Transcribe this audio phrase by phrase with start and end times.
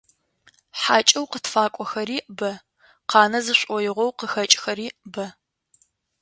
[0.79, 2.51] Хьакӏэу къытфакӏохэри бэ,
[3.09, 5.25] къанэ зышӏоигъоу къыхэкӏхэри бэ.